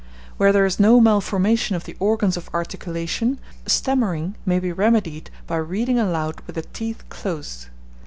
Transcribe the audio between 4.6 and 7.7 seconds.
remedied by reading aloud with the teeth closed.